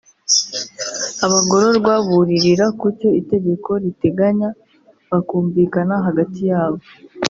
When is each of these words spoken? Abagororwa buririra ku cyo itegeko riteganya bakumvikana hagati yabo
Abagororwa 1.25 1.93
buririra 2.07 2.65
ku 2.79 2.85
cyo 2.97 3.09
itegeko 3.21 3.69
riteganya 3.83 4.49
bakumvikana 5.09 5.95
hagati 6.07 6.39
yabo 6.51 6.81